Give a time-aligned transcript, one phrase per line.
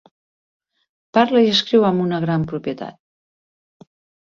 [1.17, 3.01] Parla i escriu amb una gran propietat.